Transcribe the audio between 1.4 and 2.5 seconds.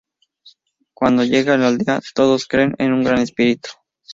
a la aldea, todos